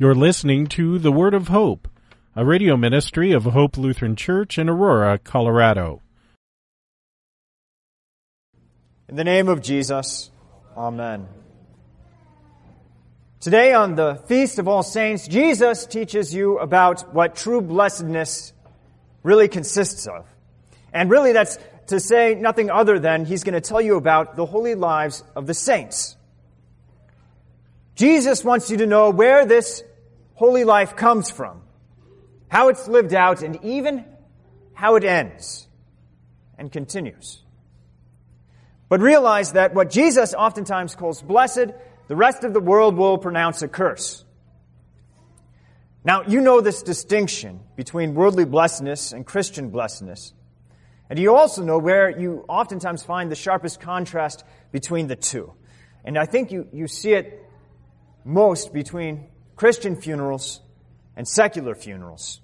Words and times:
You're 0.00 0.14
listening 0.14 0.68
to 0.68 1.00
The 1.00 1.10
Word 1.10 1.34
of 1.34 1.48
Hope, 1.48 1.88
a 2.36 2.44
radio 2.44 2.76
ministry 2.76 3.32
of 3.32 3.42
Hope 3.42 3.76
Lutheran 3.76 4.14
Church 4.14 4.56
in 4.56 4.68
Aurora, 4.68 5.18
Colorado. 5.18 6.02
In 9.08 9.16
the 9.16 9.24
name 9.24 9.48
of 9.48 9.60
Jesus, 9.60 10.30
Amen. 10.76 11.26
Today, 13.40 13.74
on 13.74 13.96
the 13.96 14.22
Feast 14.28 14.60
of 14.60 14.68
All 14.68 14.84
Saints, 14.84 15.26
Jesus 15.26 15.84
teaches 15.84 16.32
you 16.32 16.60
about 16.60 17.12
what 17.12 17.34
true 17.34 17.60
blessedness 17.60 18.52
really 19.24 19.48
consists 19.48 20.06
of. 20.06 20.26
And 20.92 21.10
really, 21.10 21.32
that's 21.32 21.58
to 21.88 21.98
say 21.98 22.36
nothing 22.36 22.70
other 22.70 23.00
than 23.00 23.24
he's 23.24 23.42
going 23.42 23.60
to 23.60 23.60
tell 23.60 23.80
you 23.80 23.96
about 23.96 24.36
the 24.36 24.46
holy 24.46 24.76
lives 24.76 25.24
of 25.34 25.48
the 25.48 25.54
saints. 25.54 26.16
Jesus 27.96 28.44
wants 28.44 28.70
you 28.70 28.76
to 28.76 28.86
know 28.86 29.10
where 29.10 29.44
this 29.44 29.82
holy 30.38 30.62
life 30.62 30.94
comes 30.94 31.32
from, 31.32 31.60
how 32.46 32.68
it's 32.68 32.86
lived 32.86 33.12
out, 33.12 33.42
and 33.42 33.58
even 33.64 34.04
how 34.72 34.94
it 34.94 35.02
ends 35.02 35.66
and 36.56 36.70
continues. 36.70 37.42
But 38.88 39.00
realize 39.00 39.54
that 39.54 39.74
what 39.74 39.90
Jesus 39.90 40.34
oftentimes 40.34 40.94
calls 40.94 41.20
blessed, 41.20 41.72
the 42.06 42.14
rest 42.14 42.44
of 42.44 42.52
the 42.52 42.60
world 42.60 42.96
will 42.96 43.18
pronounce 43.18 43.62
a 43.62 43.68
curse. 43.68 44.24
Now, 46.04 46.22
you 46.22 46.40
know 46.40 46.60
this 46.60 46.84
distinction 46.84 47.58
between 47.74 48.14
worldly 48.14 48.44
blessedness 48.44 49.12
and 49.12 49.26
Christian 49.26 49.70
blessedness. 49.70 50.32
And 51.10 51.18
you 51.18 51.34
also 51.34 51.64
know 51.64 51.78
where 51.78 52.16
you 52.16 52.44
oftentimes 52.48 53.02
find 53.02 53.28
the 53.28 53.34
sharpest 53.34 53.80
contrast 53.80 54.44
between 54.70 55.08
the 55.08 55.16
two. 55.16 55.52
And 56.04 56.16
I 56.16 56.26
think 56.26 56.52
you, 56.52 56.68
you 56.72 56.86
see 56.86 57.12
it 57.14 57.44
most 58.24 58.72
between 58.72 59.26
Christian 59.58 59.96
funerals 59.96 60.60
and 61.16 61.26
secular 61.26 61.74
funerals. 61.74 62.40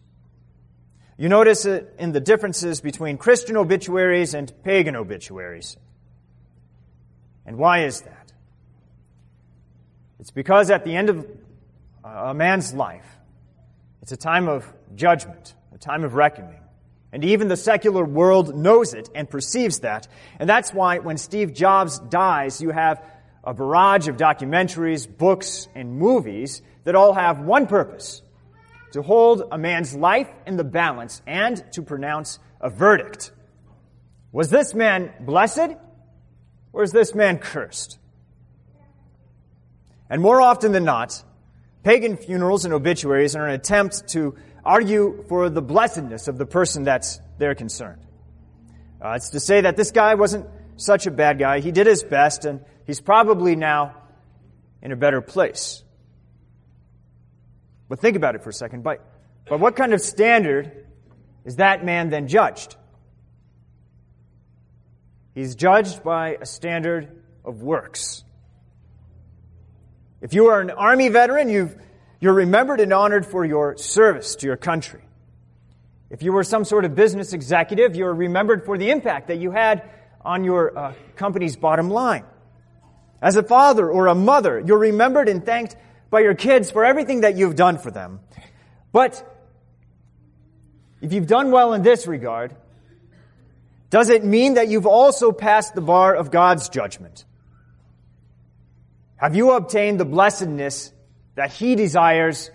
You 1.16 1.28
notice 1.28 1.64
it 1.64 1.94
in 1.96 2.10
the 2.10 2.20
differences 2.20 2.80
between 2.80 3.18
Christian 3.18 3.56
obituaries 3.56 4.34
and 4.34 4.52
pagan 4.64 4.96
obituaries. 4.96 5.76
And 7.46 7.56
why 7.56 7.84
is 7.84 8.00
that? 8.00 8.32
It's 10.18 10.32
because 10.32 10.72
at 10.72 10.84
the 10.84 10.96
end 10.96 11.08
of 11.08 11.26
uh, 12.04 12.08
a 12.08 12.34
man's 12.34 12.74
life, 12.74 13.06
it's 14.02 14.10
a 14.10 14.16
time 14.16 14.48
of 14.48 14.66
judgment, 14.96 15.54
a 15.72 15.78
time 15.78 16.02
of 16.02 16.14
reckoning. 16.14 16.60
And 17.12 17.24
even 17.24 17.46
the 17.46 17.56
secular 17.56 18.04
world 18.04 18.56
knows 18.56 18.92
it 18.92 19.08
and 19.14 19.30
perceives 19.30 19.80
that. 19.80 20.08
And 20.40 20.48
that's 20.48 20.74
why 20.74 20.98
when 20.98 21.16
Steve 21.16 21.54
Jobs 21.54 22.00
dies, 22.00 22.60
you 22.60 22.70
have 22.70 23.00
a 23.44 23.54
barrage 23.54 24.08
of 24.08 24.16
documentaries, 24.16 25.06
books, 25.06 25.68
and 25.76 25.96
movies 25.96 26.60
that 26.84 26.94
all 26.94 27.14
have 27.14 27.40
one 27.40 27.66
purpose 27.66 28.22
to 28.92 29.02
hold 29.02 29.42
a 29.50 29.58
man's 29.58 29.94
life 29.94 30.28
in 30.46 30.56
the 30.56 30.64
balance 30.64 31.20
and 31.26 31.64
to 31.72 31.82
pronounce 31.82 32.38
a 32.60 32.70
verdict. 32.70 33.32
Was 34.32 34.50
this 34.50 34.74
man 34.74 35.12
blessed 35.20 35.76
or 36.72 36.82
is 36.82 36.92
this 36.92 37.14
man 37.14 37.38
cursed? 37.38 37.98
And 40.08 40.20
more 40.20 40.40
often 40.40 40.72
than 40.72 40.84
not, 40.84 41.22
pagan 41.82 42.16
funerals 42.16 42.64
and 42.64 42.74
obituaries 42.74 43.36
are 43.36 43.46
an 43.46 43.54
attempt 43.54 44.08
to 44.08 44.36
argue 44.64 45.24
for 45.28 45.50
the 45.50 45.62
blessedness 45.62 46.28
of 46.28 46.38
the 46.38 46.46
person 46.46 46.84
that's 46.84 47.20
there 47.38 47.54
concerned. 47.54 48.02
Uh, 49.04 49.12
it's 49.12 49.30
to 49.30 49.40
say 49.40 49.60
that 49.60 49.76
this 49.76 49.90
guy 49.90 50.14
wasn't 50.14 50.46
such 50.76 51.06
a 51.06 51.10
bad 51.10 51.38
guy. 51.38 51.60
He 51.60 51.72
did 51.72 51.86
his 51.86 52.02
best, 52.02 52.44
and 52.44 52.60
he's 52.86 53.00
probably 53.00 53.54
now 53.54 53.94
in 54.82 54.92
a 54.92 54.96
better 54.96 55.20
place. 55.20 55.83
But 57.88 58.00
think 58.00 58.16
about 58.16 58.34
it 58.34 58.42
for 58.42 58.50
a 58.50 58.54
second. 58.54 58.82
By, 58.82 58.98
by 59.48 59.56
what 59.56 59.76
kind 59.76 59.92
of 59.92 60.00
standard 60.00 60.86
is 61.44 61.56
that 61.56 61.84
man 61.84 62.10
then 62.10 62.28
judged? 62.28 62.76
He's 65.34 65.54
judged 65.54 66.02
by 66.02 66.38
a 66.40 66.46
standard 66.46 67.22
of 67.44 67.62
works. 67.62 68.24
If 70.20 70.32
you 70.32 70.46
are 70.46 70.60
an 70.60 70.70
Army 70.70 71.08
veteran, 71.08 71.50
you've, 71.50 71.76
you're 72.20 72.34
remembered 72.34 72.80
and 72.80 72.92
honored 72.92 73.26
for 73.26 73.44
your 73.44 73.76
service 73.76 74.36
to 74.36 74.46
your 74.46 74.56
country. 74.56 75.02
If 76.08 76.22
you 76.22 76.32
were 76.32 76.44
some 76.44 76.64
sort 76.64 76.84
of 76.84 76.94
business 76.94 77.32
executive, 77.32 77.96
you're 77.96 78.14
remembered 78.14 78.64
for 78.64 78.78
the 78.78 78.90
impact 78.90 79.28
that 79.28 79.38
you 79.38 79.50
had 79.50 79.90
on 80.24 80.44
your 80.44 80.78
uh, 80.78 80.94
company's 81.16 81.56
bottom 81.56 81.90
line. 81.90 82.24
As 83.20 83.36
a 83.36 83.42
father 83.42 83.90
or 83.90 84.06
a 84.06 84.14
mother, 84.14 84.62
you're 84.64 84.78
remembered 84.78 85.28
and 85.28 85.44
thanked 85.44 85.76
by 86.14 86.20
your 86.20 86.34
kids 86.36 86.70
for 86.70 86.84
everything 86.84 87.22
that 87.22 87.36
you've 87.36 87.56
done 87.56 87.76
for 87.76 87.90
them. 87.90 88.20
But 88.92 89.20
if 91.00 91.12
you've 91.12 91.26
done 91.26 91.50
well 91.50 91.72
in 91.72 91.82
this 91.82 92.06
regard, 92.06 92.54
does 93.90 94.10
it 94.10 94.24
mean 94.24 94.54
that 94.54 94.68
you've 94.68 94.86
also 94.86 95.32
passed 95.32 95.74
the 95.74 95.80
bar 95.80 96.14
of 96.14 96.30
God's 96.30 96.68
judgment? 96.68 97.24
Have 99.16 99.34
you 99.34 99.52
obtained 99.54 99.98
the 99.98 100.04
blessedness 100.04 100.92
that 101.34 101.52
He 101.52 101.74
desires 101.74 102.48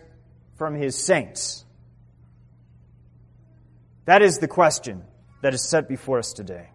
from 0.58 0.76
His 0.76 0.96
saints? 0.98 1.66
That 4.06 4.22
is 4.22 4.38
the 4.40 4.48
question 4.48 5.04
that 5.42 5.54
is 5.54 5.68
set 5.68 5.90
before 5.90 6.20
us 6.20 6.32
today. 6.32 6.70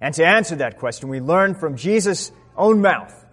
And 0.00 0.12
to 0.16 0.26
answer 0.26 0.56
that 0.56 0.78
question, 0.78 1.08
we 1.08 1.20
learn 1.20 1.54
from 1.54 1.76
Jesus' 1.76 2.32
own 2.56 2.80
mouth 2.80 3.25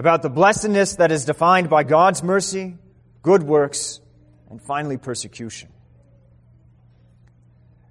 about 0.00 0.22
the 0.22 0.30
blessedness 0.30 0.96
that 0.96 1.12
is 1.12 1.26
defined 1.26 1.68
by 1.68 1.84
God's 1.84 2.22
mercy, 2.22 2.74
good 3.20 3.42
works, 3.42 4.00
and 4.48 4.58
finally 4.62 4.96
persecution. 4.96 5.68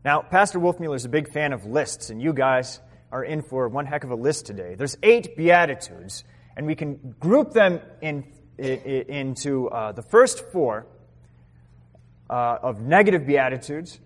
Now, 0.04 0.24
Pastor 0.24 0.60
Wolfmueller 0.60 0.96
is 0.96 1.06
a 1.06 1.10
big 1.10 1.32
fan 1.32 1.54
of 1.54 1.68
lists, 1.68 2.10
and 2.10 2.20
you 2.20 2.34
guys 2.34 2.80
are 3.12 3.24
in 3.24 3.44
for 3.44 3.70
one 3.70 3.86
heck 3.86 4.04
of 4.04 4.10
a 4.10 4.16
list 4.16 4.48
today. 4.48 4.74
There's 4.74 4.98
eight 5.04 5.38
Beatitudes, 5.38 6.24
and 6.58 6.66
we 6.66 6.74
can 6.74 7.16
group 7.20 7.54
them 7.54 7.80
in, 8.02 8.26
in, 8.58 8.80
into 9.08 9.70
uh, 9.70 9.92
the 9.92 10.02
first 10.02 10.52
four 10.52 10.88
uh, 12.28 12.58
of 12.64 12.82
negative 12.82 13.28
Beatitudes. 13.28 14.00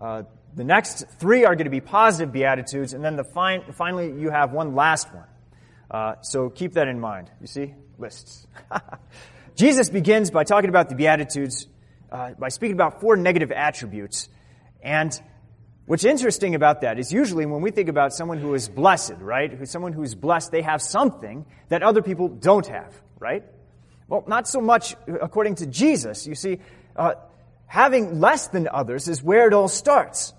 Uh, 0.00 0.22
the 0.54 0.64
next 0.64 1.04
three 1.18 1.44
are 1.44 1.56
going 1.56 1.66
to 1.66 1.70
be 1.70 1.82
positive 1.82 2.32
Beatitudes, 2.32 2.94
and 2.94 3.04
then 3.04 3.16
the 3.16 3.24
fin- 3.24 3.70
finally 3.74 4.18
you 4.18 4.30
have 4.30 4.52
one 4.52 4.74
last 4.74 5.12
one. 5.14 5.26
Uh, 5.90 6.14
so 6.22 6.50
keep 6.50 6.74
that 6.74 6.88
in 6.88 7.00
mind. 7.00 7.30
You 7.40 7.46
see? 7.46 7.74
Lists. 7.98 8.46
Jesus 9.56 9.90
begins 9.90 10.30
by 10.30 10.44
talking 10.44 10.70
about 10.70 10.88
the 10.88 10.94
Beatitudes, 10.94 11.66
uh, 12.12 12.32
by 12.38 12.48
speaking 12.48 12.74
about 12.74 13.00
four 13.00 13.16
negative 13.16 13.50
attributes. 13.50 14.28
And 14.82 15.18
what's 15.86 16.04
interesting 16.04 16.54
about 16.54 16.82
that 16.82 16.98
is 16.98 17.12
usually 17.12 17.46
when 17.46 17.62
we 17.62 17.70
think 17.70 17.88
about 17.88 18.12
someone 18.12 18.38
who 18.38 18.54
is 18.54 18.68
blessed, 18.68 19.14
right? 19.20 19.66
Someone 19.68 19.92
who 19.92 20.02
is 20.02 20.14
blessed, 20.14 20.52
they 20.52 20.62
have 20.62 20.80
something 20.80 21.46
that 21.70 21.82
other 21.82 22.02
people 22.02 22.28
don't 22.28 22.66
have, 22.66 22.94
right? 23.18 23.44
Well, 24.06 24.24
not 24.26 24.46
so 24.46 24.60
much 24.60 24.94
according 25.06 25.56
to 25.56 25.66
Jesus. 25.66 26.26
You 26.26 26.34
see, 26.34 26.60
uh, 26.94 27.14
having 27.66 28.20
less 28.20 28.48
than 28.48 28.68
others 28.68 29.08
is 29.08 29.22
where 29.22 29.48
it 29.48 29.54
all 29.54 29.68
starts. 29.68 30.32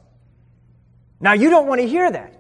Now, 1.20 1.34
you 1.34 1.50
don't 1.50 1.68
want 1.68 1.82
to 1.82 1.88
hear 1.88 2.10
that. 2.10 2.36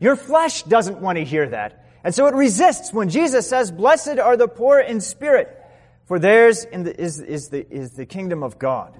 Your 0.00 0.16
flesh 0.16 0.64
doesn't 0.64 1.00
want 1.00 1.18
to 1.18 1.24
hear 1.24 1.48
that. 1.48 1.81
And 2.04 2.14
so 2.14 2.26
it 2.26 2.34
resists 2.34 2.92
when 2.92 3.08
Jesus 3.08 3.48
says, 3.48 3.70
Blessed 3.70 4.18
are 4.18 4.36
the 4.36 4.48
poor 4.48 4.80
in 4.80 5.00
spirit, 5.00 5.56
for 6.06 6.18
theirs 6.18 6.66
the, 6.72 7.00
is, 7.00 7.20
is, 7.20 7.48
the, 7.48 7.66
is 7.72 7.92
the 7.92 8.06
kingdom 8.06 8.42
of 8.42 8.58
God. 8.58 8.96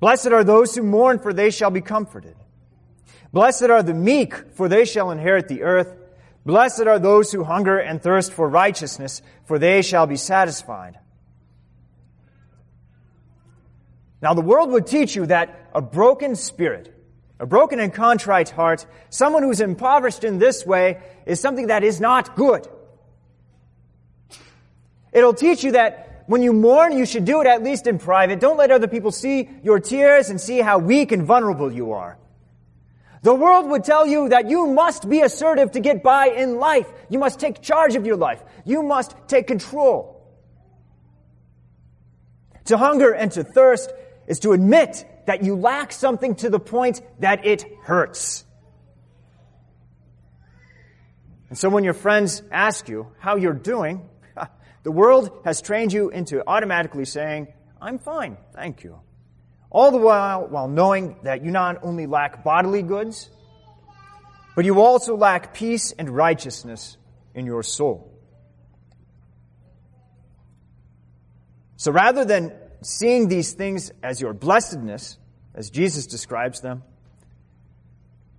Blessed 0.00 0.28
are 0.28 0.44
those 0.44 0.74
who 0.74 0.82
mourn, 0.82 1.18
for 1.18 1.32
they 1.32 1.50
shall 1.50 1.70
be 1.70 1.80
comforted. 1.80 2.36
Blessed 3.32 3.64
are 3.64 3.82
the 3.82 3.94
meek, 3.94 4.34
for 4.54 4.68
they 4.68 4.84
shall 4.84 5.10
inherit 5.10 5.48
the 5.48 5.62
earth. 5.62 5.96
Blessed 6.44 6.82
are 6.82 6.98
those 6.98 7.32
who 7.32 7.44
hunger 7.44 7.78
and 7.78 8.02
thirst 8.02 8.32
for 8.32 8.48
righteousness, 8.48 9.22
for 9.44 9.58
they 9.58 9.82
shall 9.82 10.06
be 10.06 10.16
satisfied. 10.16 10.98
Now, 14.20 14.34
the 14.34 14.40
world 14.40 14.70
would 14.70 14.86
teach 14.86 15.16
you 15.16 15.26
that 15.26 15.70
a 15.74 15.80
broken 15.80 16.36
spirit, 16.36 16.91
a 17.42 17.46
broken 17.46 17.80
and 17.80 17.92
contrite 17.92 18.50
heart, 18.50 18.86
someone 19.10 19.42
who's 19.42 19.60
impoverished 19.60 20.22
in 20.22 20.38
this 20.38 20.64
way, 20.64 21.00
is 21.26 21.40
something 21.40 21.66
that 21.66 21.82
is 21.82 22.00
not 22.00 22.36
good. 22.36 22.68
It'll 25.12 25.34
teach 25.34 25.64
you 25.64 25.72
that 25.72 26.22
when 26.28 26.42
you 26.42 26.52
mourn, 26.52 26.96
you 26.96 27.04
should 27.04 27.24
do 27.24 27.40
it 27.40 27.48
at 27.48 27.64
least 27.64 27.88
in 27.88 27.98
private. 27.98 28.38
Don't 28.38 28.56
let 28.56 28.70
other 28.70 28.86
people 28.86 29.10
see 29.10 29.50
your 29.64 29.80
tears 29.80 30.30
and 30.30 30.40
see 30.40 30.60
how 30.60 30.78
weak 30.78 31.10
and 31.10 31.24
vulnerable 31.24 31.72
you 31.72 31.90
are. 31.90 32.16
The 33.22 33.34
world 33.34 33.68
would 33.70 33.82
tell 33.82 34.06
you 34.06 34.28
that 34.28 34.48
you 34.48 34.68
must 34.68 35.08
be 35.08 35.20
assertive 35.22 35.72
to 35.72 35.80
get 35.80 36.04
by 36.04 36.28
in 36.28 36.58
life. 36.58 36.86
You 37.08 37.18
must 37.18 37.40
take 37.40 37.60
charge 37.60 37.96
of 37.96 38.06
your 38.06 38.16
life. 38.16 38.40
You 38.64 38.84
must 38.84 39.16
take 39.26 39.48
control. 39.48 40.32
To 42.66 42.78
hunger 42.78 43.12
and 43.12 43.32
to 43.32 43.42
thirst 43.42 43.92
is 44.28 44.38
to 44.40 44.52
admit 44.52 45.04
that 45.26 45.42
you 45.42 45.56
lack 45.56 45.92
something 45.92 46.34
to 46.36 46.50
the 46.50 46.60
point 46.60 47.00
that 47.20 47.46
it 47.46 47.64
hurts. 47.82 48.44
And 51.48 51.58
so 51.58 51.68
when 51.68 51.84
your 51.84 51.94
friends 51.94 52.42
ask 52.50 52.88
you 52.88 53.08
how 53.18 53.36
you're 53.36 53.52
doing, 53.52 54.08
The 54.82 54.90
world 54.90 55.42
has 55.44 55.60
trained 55.60 55.92
you 55.92 56.10
into 56.10 56.42
automatically 56.46 57.04
saying, 57.04 57.48
I'm 57.80 57.98
fine, 57.98 58.36
thank 58.54 58.82
you. 58.82 58.98
All 59.70 59.90
the 59.90 59.98
while, 59.98 60.46
while 60.48 60.68
knowing 60.68 61.16
that 61.22 61.44
you 61.44 61.50
not 61.50 61.78
only 61.82 62.06
lack 62.06 62.44
bodily 62.44 62.82
goods, 62.82 63.30
but 64.54 64.64
you 64.64 64.80
also 64.80 65.16
lack 65.16 65.54
peace 65.54 65.92
and 65.92 66.10
righteousness 66.10 66.96
in 67.34 67.46
your 67.46 67.62
soul. 67.62 68.12
So 71.76 71.90
rather 71.90 72.24
than 72.24 72.52
seeing 72.84 73.28
these 73.28 73.52
things 73.52 73.92
as 74.02 74.20
your 74.20 74.32
blessedness, 74.32 75.18
as 75.54 75.70
Jesus 75.70 76.06
describes 76.06 76.60
them, 76.60 76.82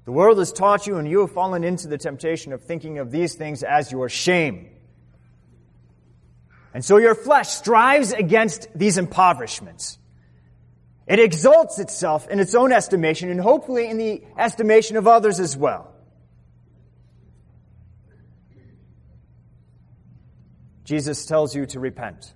the 0.05 0.11
world 0.11 0.37
has 0.37 0.51
taught 0.51 0.85
you 0.85 0.97
and 0.97 1.07
you 1.07 1.21
have 1.21 1.31
fallen 1.31 1.63
into 1.63 1.87
the 1.87 1.97
temptation 1.97 2.51
of 2.51 2.63
thinking 2.63 2.99
of 2.99 3.11
these 3.11 3.35
things 3.35 3.63
as 3.63 3.91
your 3.91 4.09
shame. 4.09 4.69
And 6.73 6.83
so 6.83 6.97
your 6.97 7.15
flesh 7.15 7.49
strives 7.49 8.11
against 8.11 8.67
these 8.75 8.97
impoverishments. 8.97 9.99
It 11.05 11.19
exalts 11.19 11.79
itself 11.79 12.27
in 12.29 12.39
its 12.39 12.55
own 12.55 12.71
estimation 12.71 13.29
and 13.29 13.39
hopefully 13.39 13.87
in 13.87 13.97
the 13.97 14.23
estimation 14.37 14.97
of 14.97 15.07
others 15.07 15.39
as 15.39 15.55
well. 15.55 15.93
Jesus 20.83 21.25
tells 21.25 21.55
you 21.55 21.65
to 21.67 21.79
repent. 21.79 22.33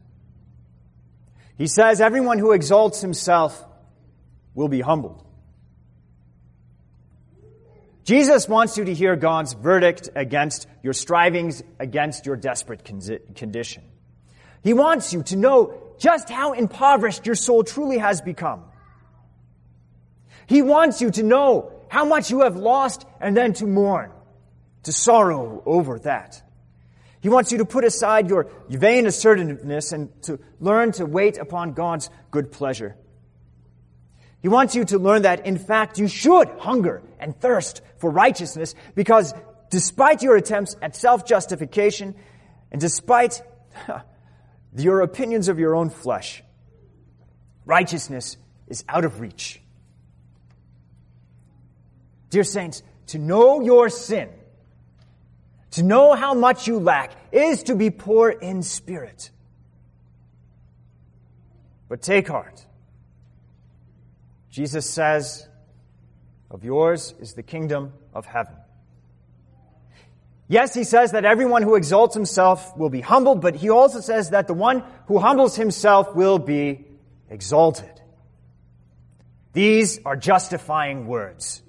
He 1.58 1.68
says, 1.68 2.02
Everyone 2.02 2.38
who 2.38 2.52
exalts 2.52 3.02
himself 3.02 3.66
will 4.54 4.68
be 4.68 4.82
humbled. 4.82 5.24
Jesus 8.04 8.48
wants 8.48 8.78
you 8.78 8.86
to 8.86 8.94
hear 8.94 9.18
God's 9.18 9.52
verdict 9.52 10.10
against 10.16 10.66
your 10.82 10.94
strivings, 10.94 11.62
against 11.78 12.26
your 12.26 12.38
desperate 12.38 12.86
condition. 12.86 13.84
He 14.64 14.74
wants 14.74 15.12
you 15.12 15.24
to 15.24 15.36
know 15.36 15.74
just 15.98 16.30
how 16.30 16.54
impoverished 16.54 17.26
your 17.26 17.36
soul 17.36 17.64
truly 17.64 17.98
has 17.98 18.22
become. 18.22 18.64
He 20.46 20.62
wants 20.62 21.02
you 21.02 21.12
to 21.12 21.24
know 21.24 21.74
how 21.90 22.06
much 22.06 22.32
you 22.32 22.42
have 22.42 22.56
lost 22.56 23.06
and 23.20 23.36
then 23.36 23.54
to 23.54 23.66
mourn, 23.66 24.12
to 24.84 24.94
sorrow 24.94 25.62
over 25.66 26.00
that. 26.00 26.42
He 27.28 27.30
wants 27.30 27.52
you 27.52 27.58
to 27.58 27.66
put 27.66 27.84
aside 27.84 28.30
your 28.30 28.48
vain 28.70 29.06
assertiveness 29.06 29.92
and 29.92 30.10
to 30.24 30.40
learn 30.62 30.94
to 30.94 31.06
wait 31.06 31.38
upon 31.38 31.74
God's 31.74 32.10
good 32.32 32.54
pleasure. 32.54 32.96
He 34.42 34.48
wants 34.48 34.76
you 34.76 34.86
to 34.86 34.98
learn 34.98 35.24
that, 35.24 35.46
in 35.46 35.58
fact, 35.58 36.00
you 36.00 36.08
should 36.08 36.48
hunger 36.58 37.04
and 37.20 37.38
thirst 37.38 37.82
for 37.98 38.10
righteousness 38.10 38.76
because 38.96 39.34
despite 39.70 40.24
your 40.24 40.38
attempts 40.38 40.78
at 40.82 40.96
self-justification 40.96 42.16
and 42.72 42.80
despite 42.80 43.44
your 44.74 45.02
opinions 45.02 45.50
of 45.50 45.60
your 45.60 45.76
own 45.76 45.90
flesh, 45.90 46.42
righteousness 47.66 48.38
is 48.68 48.86
out 48.88 49.04
of 49.04 49.20
reach. 49.20 49.62
Dear 52.30 52.46
saints, 52.46 52.84
to 53.08 53.20
know 53.20 53.60
your 53.60 53.90
sin 53.90 54.30
to 55.72 55.84
know 55.84 56.14
how 56.14 56.34
much 56.34 56.68
you 56.68 56.80
lack 56.80 57.12
is 57.32 57.64
to 57.64 57.76
be 57.76 57.90
poor 57.90 58.30
in 58.30 58.64
spirit. 58.64 59.32
But 61.90 62.02
take 62.02 62.28
heart. 62.28 62.66
Jesus 64.50 64.90
says, 64.90 65.48
Of 66.50 66.64
yours 66.64 67.14
is 67.20 67.34
the 67.34 67.44
kingdom 67.44 67.94
of 68.14 68.26
heaven. 68.26 68.56
Yes, 70.50 70.74
he 70.74 70.86
says 70.86 71.12
that 71.12 71.26
everyone 71.26 71.62
who 71.62 71.76
exalts 71.76 72.16
himself 72.16 72.76
will 72.78 72.90
be 72.90 73.02
humbled, 73.02 73.42
but 73.42 73.56
he 73.56 73.70
also 73.70 74.00
says 74.00 74.30
that 74.30 74.48
the 74.48 74.54
one 74.54 74.84
who 75.08 75.20
humbles 75.20 75.58
himself 75.58 76.16
will 76.16 76.40
be 76.40 76.86
exalted. 77.30 78.02
These 79.52 80.00
are 80.06 80.16
justifying 80.16 81.08
words. 81.08 81.62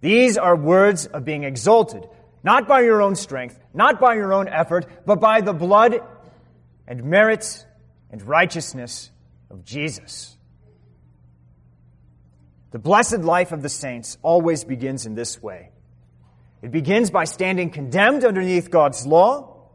These 0.00 0.36
are 0.36 0.54
words 0.54 1.06
of 1.06 1.24
being 1.24 1.44
exalted, 1.44 2.06
not 2.48 2.66
by 2.66 2.80
your 2.80 3.02
own 3.02 3.14
strength, 3.14 3.60
not 3.74 4.00
by 4.00 4.14
your 4.14 4.32
own 4.32 4.48
effort, 4.48 4.86
but 5.04 5.20
by 5.20 5.42
the 5.42 5.52
blood 5.52 6.00
and 6.86 7.04
merits 7.04 7.66
and 8.10 8.22
righteousness 8.22 9.10
of 9.50 9.66
Jesus. 9.66 10.34
The 12.70 12.78
blessed 12.78 13.18
life 13.18 13.52
of 13.52 13.60
the 13.60 13.68
saints 13.68 14.16
always 14.22 14.64
begins 14.64 15.04
in 15.04 15.14
this 15.14 15.42
way. 15.42 15.72
It 16.62 16.70
begins 16.70 17.10
by 17.10 17.24
standing 17.24 17.68
condemned 17.68 18.24
underneath 18.24 18.70
God's 18.70 19.06
law, 19.06 19.68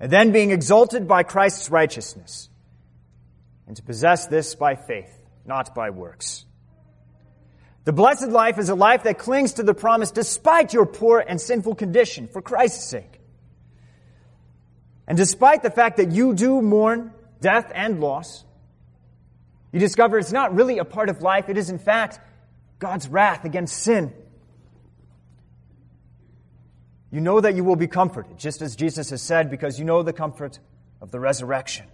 and 0.00 0.10
then 0.10 0.32
being 0.32 0.50
exalted 0.50 1.06
by 1.06 1.22
Christ's 1.22 1.70
righteousness, 1.70 2.48
and 3.68 3.76
to 3.76 3.82
possess 3.84 4.26
this 4.26 4.56
by 4.56 4.74
faith, 4.74 5.22
not 5.46 5.72
by 5.72 5.90
works. 5.90 6.46
The 7.84 7.92
blessed 7.92 8.28
life 8.28 8.58
is 8.58 8.68
a 8.68 8.74
life 8.74 9.04
that 9.04 9.18
clings 9.18 9.54
to 9.54 9.62
the 9.62 9.74
promise 9.74 10.10
despite 10.10 10.74
your 10.74 10.86
poor 10.86 11.18
and 11.18 11.40
sinful 11.40 11.76
condition 11.76 12.28
for 12.28 12.42
Christ's 12.42 12.84
sake. 12.84 13.20
And 15.06 15.16
despite 15.16 15.62
the 15.62 15.70
fact 15.70 15.96
that 15.96 16.12
you 16.12 16.34
do 16.34 16.60
mourn 16.62 17.12
death 17.40 17.72
and 17.74 18.00
loss, 18.00 18.44
you 19.72 19.80
discover 19.80 20.18
it's 20.18 20.32
not 20.32 20.54
really 20.54 20.78
a 20.78 20.84
part 20.84 21.08
of 21.08 21.22
life. 21.22 21.48
It 21.48 21.56
is, 21.56 21.70
in 21.70 21.78
fact, 21.78 22.20
God's 22.78 23.08
wrath 23.08 23.44
against 23.44 23.78
sin. 23.78 24.12
You 27.10 27.20
know 27.20 27.40
that 27.40 27.54
you 27.54 27.64
will 27.64 27.76
be 27.76 27.88
comforted, 27.88 28.38
just 28.38 28.62
as 28.62 28.76
Jesus 28.76 29.10
has 29.10 29.22
said, 29.22 29.50
because 29.50 29.78
you 29.78 29.84
know 29.84 30.02
the 30.02 30.12
comfort 30.12 30.58
of 31.00 31.10
the 31.10 31.18
resurrection. 31.18 31.86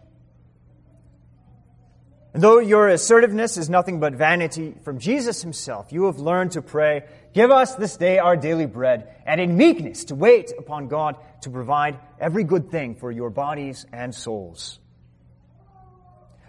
And 2.37 2.43
though 2.43 2.59
your 2.59 2.89
assertiveness 2.89 3.57
is 3.57 3.71
nothing 3.71 3.99
but 3.99 4.13
vanity 4.13 4.75
from 4.85 4.99
Jesus 4.99 5.41
himself, 5.41 5.91
you 5.91 6.05
have 6.05 6.19
learned 6.19 6.53
to 6.53 6.61
pray, 6.61 7.05
Give 7.33 7.51
us 7.51 7.77
this 7.77 7.97
day 7.97 8.19
our 8.19 8.37
daily 8.37 8.67
bread, 8.67 9.09
and 9.25 9.41
in 9.41 9.57
meekness 9.57 10.05
to 10.05 10.15
wait 10.15 10.53
upon 10.59 10.89
God 10.89 11.17
to 11.45 11.51
provide 11.51 11.99
every 12.21 12.45
good 12.45 12.71
thing 12.71 12.95
for 12.95 13.11
your 13.11 13.31
bodies 13.31 13.87
and 13.91 14.15
souls. 14.15 14.79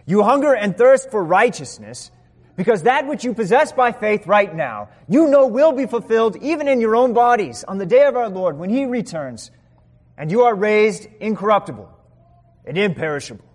You 0.06 0.24
hunger 0.24 0.54
and 0.54 0.78
thirst 0.78 1.10
for 1.10 1.24
righteousness 1.24 2.12
because 2.58 2.84
that 2.84 3.08
which 3.08 3.24
you 3.24 3.34
possess 3.34 3.72
by 3.72 3.94
faith 3.94 4.28
right 4.28 4.54
now, 4.54 4.90
you 5.08 5.30
know 5.30 5.48
will 5.48 5.72
be 5.72 5.86
fulfilled 5.86 6.36
even 6.42 6.68
in 6.68 6.82
your 6.82 6.98
own 6.98 7.14
bodies 7.14 7.64
on 7.66 7.78
the 7.78 7.86
day 7.86 8.06
of 8.06 8.18
our 8.18 8.28
Lord 8.28 8.58
when 8.58 8.70
He 8.70 8.86
returns, 8.86 9.52
and 10.18 10.32
you 10.32 10.42
are 10.42 10.54
raised 10.54 11.08
incorruptible 11.22 11.90
and 12.66 12.78
imperishable 12.78 13.46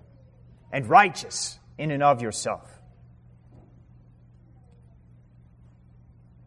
and 0.73 0.89
righteous 0.89 1.59
in 1.79 1.91
and 1.91 2.03
of 2.03 2.23
yourself. 2.23 2.69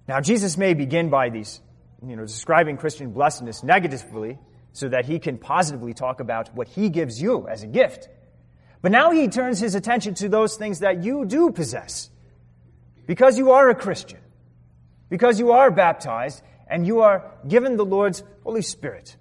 Now, 0.08 0.22
Jesus 0.22 0.58
may 0.58 0.74
begin 0.74 1.10
by 1.10 1.30
these, 1.30 1.62
you 2.06 2.16
know, 2.16 2.24
describing 2.24 2.78
Christian 2.78 3.12
blessedness 3.12 3.64
negatively 3.64 4.38
so 4.74 4.90
that 4.90 5.06
he 5.06 5.20
can 5.20 5.38
positively 5.38 5.94
talk 5.94 6.20
about 6.20 6.54
what 6.56 6.68
he 6.68 6.90
gives 6.90 7.22
you 7.22 7.48
as 7.48 7.64
a 7.64 7.68
gift. 7.68 8.10
But 8.82 8.92
now 8.92 9.12
he 9.12 9.30
turns 9.30 9.60
his 9.60 9.74
attention 9.74 10.14
to 10.16 10.30
those 10.30 10.58
things 10.58 10.80
that 10.80 11.04
you 11.04 11.26
do 11.26 11.52
possess. 11.52 12.10
Because 13.08 13.38
you 13.38 13.52
are 13.52 13.70
a 13.70 13.76
Christian, 13.76 14.20
because 15.10 15.40
you 15.40 15.52
are 15.52 15.72
baptized, 15.72 16.42
and 16.68 16.86
you 16.86 17.02
are 17.02 17.32
given 17.48 17.78
the 17.78 17.86
Lord's 17.86 18.24
Holy 18.44 18.64
Spirit, 18.64 19.16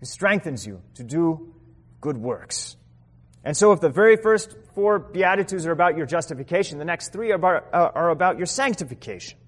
who 0.00 0.06
strengthens 0.06 0.66
you 0.66 0.82
to 0.94 1.04
do 1.04 1.54
good 2.00 2.16
works. 2.16 2.77
And 3.48 3.56
so 3.56 3.72
if 3.72 3.80
the 3.80 3.88
very 3.88 4.18
first 4.18 4.54
four 4.74 4.98
Beatitudes 4.98 5.64
are 5.64 5.72
about 5.72 5.96
your 5.96 6.04
justification, 6.04 6.76
the 6.76 6.84
next 6.84 7.14
three 7.14 7.32
are 7.32 7.36
about, 7.36 7.64
uh, 7.72 7.90
are 7.94 8.10
about 8.10 8.36
your 8.36 8.44
sanctification. 8.44 9.38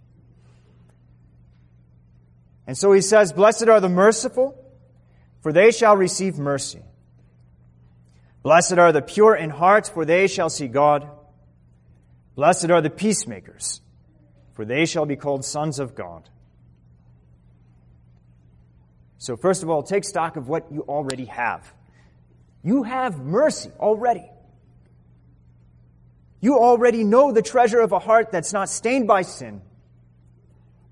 And 2.67 2.79
so 2.79 2.93
he 2.93 3.03
says, 3.03 3.35
Blessed 3.35 3.69
are 3.69 3.79
the 3.79 3.91
merciful, 3.91 4.57
for 5.43 5.53
they 5.53 5.71
shall 5.71 5.99
receive 5.99 6.39
mercy. 6.39 6.81
Blessed 8.43 8.79
are 8.79 8.91
the 8.91 9.03
pure 9.03 9.37
in 9.37 9.51
heart, 9.51 9.89
for 9.89 10.07
they 10.07 10.29
shall 10.29 10.49
see 10.49 10.67
God. 10.67 11.07
Blessed 12.37 12.71
are 12.71 12.81
the 12.81 12.89
peacemakers, 12.89 13.83
for 14.55 14.65
they 14.65 14.87
shall 14.87 15.05
be 15.05 15.17
called 15.17 15.45
sons 15.45 15.79
of 15.79 15.95
God. 15.95 16.27
So, 19.19 19.37
first 19.37 19.63
of 19.63 19.69
all, 19.69 19.83
take 19.83 20.05
stock 20.05 20.39
of 20.39 20.49
what 20.49 20.73
you 20.73 20.87
already 20.89 21.27
have. 21.27 21.71
You 22.63 22.83
have 22.83 23.19
mercy 23.19 23.71
already. 23.79 24.31
You 26.41 26.59
already 26.59 27.05
know 27.05 27.33
the 27.33 27.43
treasure 27.43 27.81
of 27.81 27.93
a 27.93 27.99
heart 27.99 28.33
that's 28.33 28.53
not 28.53 28.69
stained 28.69 29.07
by 29.07 29.23
sin. 29.23 29.63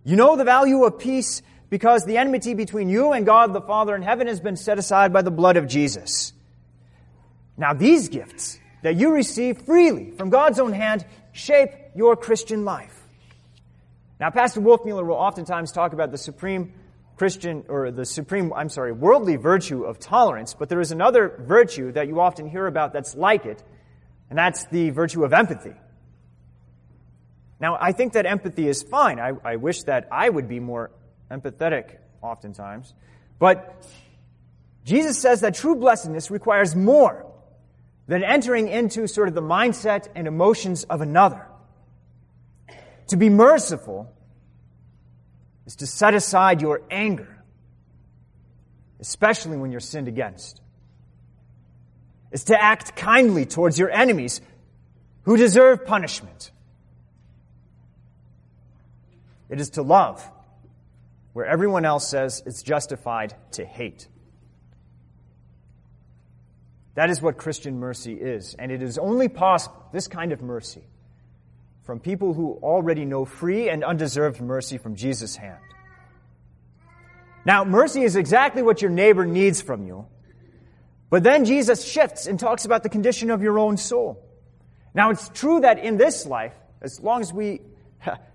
You 0.05 0.17
know 0.17 0.37
the 0.37 0.45
value 0.45 0.85
of 0.85 0.99
peace 0.99 1.43
because 1.71 2.05
the 2.05 2.17
enmity 2.19 2.55
between 2.55 2.89
you 2.89 3.13
and 3.13 3.27
God 3.27 3.53
the 3.53 3.61
Father 3.61 3.95
in 3.95 4.03
heaven 4.03 4.27
has 4.27 4.41
been 4.41 4.57
set 4.57 4.79
aside 4.79 5.13
by 5.13 5.23
the 5.23 5.31
blood 5.31 5.57
of 5.57 5.67
Jesus. 5.67 6.33
Now, 7.57 7.73
these 7.75 8.09
gifts 8.09 8.59
that 8.83 8.97
you 8.97 9.13
receive 9.13 9.63
freely 9.63 10.13
from 10.13 10.31
God's 10.31 10.61
own 10.61 10.73
hand 10.73 11.05
shape 11.33 11.71
your 11.95 12.17
Christian 12.17 12.65
life. 12.65 12.95
Now, 14.21 14.31
Pastor 14.31 14.61
Wolfmueller 14.61 15.07
will 15.07 15.15
oftentimes 15.15 15.73
talk 15.73 15.93
about 15.93 16.11
the 16.11 16.19
supreme 16.19 16.73
Christian, 17.19 17.65
or 17.69 17.91
the 17.91 18.07
supreme, 18.07 18.53
I'm 18.53 18.69
sorry, 18.69 18.93
worldly 18.93 19.37
virtue 19.37 19.83
of 19.83 19.99
tolerance, 19.99 20.55
but 20.55 20.69
there 20.69 20.81
is 20.81 20.93
another 20.93 21.35
virtue 21.41 21.91
that 21.93 22.07
you 22.07 22.21
often 22.21 22.49
hear 22.49 22.67
about 22.67 22.93
that's 22.93 23.17
like 23.17 23.45
it, 23.45 23.63
and 24.31 24.39
that's 24.39 24.65
the 24.67 24.91
virtue 24.91 25.25
of 25.25 25.33
empathy. 25.33 25.75
Now, 27.61 27.77
I 27.81 27.91
think 27.91 28.13
that 28.13 28.25
empathy 28.25 28.69
is 28.69 28.85
fine. 28.85 29.19
I, 29.19 29.33
I 29.45 29.57
wish 29.57 29.83
that 29.83 30.07
I 30.13 30.29
would 30.29 30.49
be 30.49 30.61
more 30.61 30.93
empathetic 31.29 31.97
oftentimes. 32.23 32.95
But 33.41 33.85
Jesus 34.85 35.19
says 35.19 35.41
that 35.41 35.57
true 35.57 35.75
blessedness 35.75 36.31
requires 36.31 36.77
more 36.77 37.27
than 38.07 38.23
entering 38.23 38.69
into 38.69 39.09
sort 39.09 39.29
of 39.29 39.35
the 39.35 39.43
mindset 39.43 40.07
and 40.15 40.29
emotions 40.29 40.85
of 40.85 41.01
another. 41.01 41.47
To 43.09 43.17
be 43.17 43.29
merciful 43.29 44.15
is 45.69 45.77
to 45.77 45.87
set 45.87 46.15
aside 46.15 46.63
your 46.63 46.81
anger, 46.91 47.29
especially 49.01 49.59
when 49.59 49.71
you're 49.71 49.81
sinned 49.81 50.09
against. 50.09 50.63
Is 52.33 52.45
to 52.45 52.59
act 52.59 52.97
kindly 52.97 53.45
towards 53.45 53.79
your 53.79 53.91
enemies 53.91 54.41
who 55.25 55.37
deserve 55.37 55.85
punishment. 55.85 56.53
It 59.51 59.61
is 59.61 59.69
to 59.71 59.83
love 59.83 60.27
where 61.35 61.45
everyone 61.45 61.85
else 61.85 62.09
says 62.09 62.43
it's 62.47 62.63
justified 62.63 63.35
to 63.53 63.67
hate. 63.67 64.09
That 66.95 67.11
is 67.11 67.21
what 67.21 67.37
Christian 67.37 67.79
mercy 67.79 68.15
is. 68.15 68.55
And 68.59 68.73
it 68.73 68.83
is 68.83 68.97
only 68.97 69.29
possible, 69.29 69.85
this 69.93 70.09
kind 70.09 70.33
of 70.33 70.41
mercy, 70.41 70.85
from 71.89 72.01
people 72.01 72.35
who 72.35 72.53
already 72.63 73.07
know 73.07 73.25
free 73.25 73.71
and 73.71 73.83
undeserved 73.83 74.43
mercy 74.43 74.77
from 74.77 74.95
Jesus' 74.95 75.35
hand. 75.35 75.57
Now, 77.47 77.65
mercy 77.65 78.03
is 78.03 78.15
exactly 78.15 78.61
what 78.61 78.83
your 78.83 78.91
neighbor 78.91 79.25
needs 79.25 79.63
from 79.63 79.87
you. 79.87 80.05
But 81.09 81.23
then 81.23 81.47
Jesus 81.47 81.83
shifts 81.83 82.27
and 82.27 82.39
talks 82.39 82.67
about 82.67 82.83
the 82.83 82.91
condition 82.91 83.31
of 83.31 83.41
your 83.43 83.59
own 83.59 83.79
soul. 83.79 84.23
Now, 84.93 85.09
it's 85.09 85.31
true 85.31 85.61
that 85.61 85.79
in 85.79 85.97
this 85.97 86.27
life, 86.27 86.53
as 86.83 87.01
long 87.01 87.23
as 87.23 87.33
we 87.33 87.63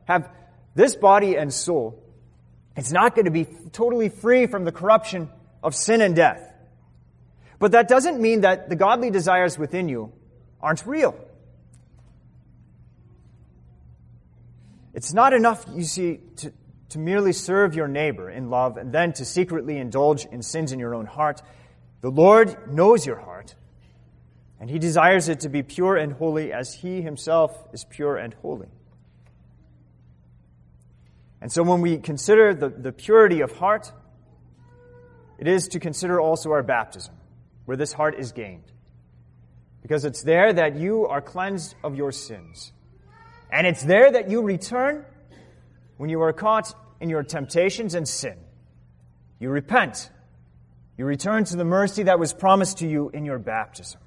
have 0.05 0.31
this 0.74 0.95
body 0.95 1.38
and 1.38 1.53
soul, 1.53 2.03
it's 2.75 2.91
not 2.91 3.13
going 3.13 3.25
to 3.25 3.31
be 3.31 3.45
totally 3.72 4.10
free 4.10 4.48
from 4.48 4.65
the 4.65 4.72
corruption 4.72 5.29
of 5.62 5.75
sin 5.75 6.01
and 6.01 6.15
death. 6.15 6.41
But 7.60 7.74
that 7.74 7.88
doesn't 7.88 8.19
mean 8.19 8.41
that 8.41 8.69
the 8.69 8.75
godly 8.75 9.12
desires 9.12 9.60
within 9.60 9.89
you 9.89 10.12
aren't 10.60 10.83
real. 10.88 11.15
It's 14.93 15.13
not 15.13 15.33
enough, 15.33 15.65
you 15.73 15.83
see, 15.83 16.19
to, 16.38 16.53
to 16.89 17.00
merely 17.00 17.33
serve 17.33 17.73
your 17.73 17.88
neighbor 17.88 18.29
in 18.29 18.50
love 18.50 18.77
and 18.77 18.91
then 18.91 19.13
to 19.13 19.25
secretly 19.25 19.77
indulge 19.77 20.25
in 20.25 20.43
sins 20.43 20.71
in 20.71 20.79
your 20.79 20.93
own 20.93 21.07
heart. 21.07 21.41
The 22.01 22.12
Lord 22.12 22.71
knows 22.71 23.05
your 23.05 23.19
heart, 23.19 23.55
and 24.59 24.69
He 24.69 24.77
desires 24.77 25.29
it 25.29 25.41
to 25.41 25.50
be 25.50 25.63
pure 25.63 25.97
and 25.97 26.13
holy 26.13 26.53
as 26.53 26.73
He 26.73 27.01
Himself 27.01 27.57
is 27.73 27.85
pure 27.85 28.17
and 28.17 28.33
holy. 28.35 28.69
And 31.41 31.51
so 31.51 31.63
when 31.63 31.81
we 31.81 31.97
consider 31.97 32.53
the, 32.53 32.69
the 32.69 32.91
purity 32.91 33.41
of 33.41 33.51
heart, 33.51 33.91
it 35.38 35.47
is 35.47 35.69
to 35.69 35.79
consider 35.79 36.21
also 36.21 36.51
our 36.51 36.63
baptism, 36.63 37.15
where 37.65 37.75
this 37.75 37.91
heart 37.91 38.15
is 38.17 38.31
gained. 38.31 38.71
Because 39.81 40.05
it's 40.05 40.23
there 40.23 40.53
that 40.53 40.77
you 40.77 41.07
are 41.07 41.19
cleansed 41.19 41.75
of 41.83 41.95
your 41.95 42.12
sins. 42.12 42.71
And 43.53 43.67
it's 43.67 43.83
there 43.83 44.12
that 44.12 44.31
you 44.31 44.41
return 44.41 45.05
when 45.98 46.10
you 46.10 46.19
are 46.24 46.33
caught 46.33 46.74
in 47.00 47.12
your 47.12 47.22
temptations 47.22 47.93
and 47.93 48.07
sin. 48.07 48.36
You 49.39 49.50
repent. 49.50 50.10
You 50.98 51.05
return 51.05 51.43
to 51.45 51.55
the 51.55 51.63
mercy 51.63 52.03
that 52.03 52.17
was 52.17 52.33
promised 52.33 52.79
to 52.79 52.88
you 52.88 53.10
in 53.10 53.25
your 53.25 53.38
baptism. 53.38 54.01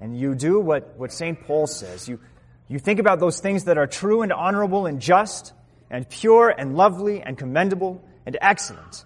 And 0.00 0.16
you 0.16 0.36
do 0.36 0.60
what, 0.60 0.96
what 0.96 1.10
St. 1.10 1.40
Paul 1.40 1.66
says. 1.66 2.08
You, 2.08 2.20
you 2.68 2.78
think 2.78 3.00
about 3.00 3.18
those 3.18 3.40
things 3.40 3.64
that 3.64 3.78
are 3.78 3.88
true 3.88 4.22
and 4.22 4.32
honorable 4.32 4.86
and 4.86 5.00
just 5.00 5.54
and 5.90 6.08
pure 6.08 6.50
and 6.50 6.76
lovely 6.76 7.20
and 7.20 7.36
commendable 7.36 8.04
and 8.24 8.38
excellent. 8.40 9.04